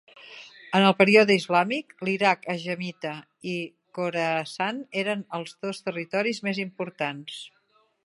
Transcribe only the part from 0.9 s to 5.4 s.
període islàmic, l'Iraq ajamita i Khorasan eren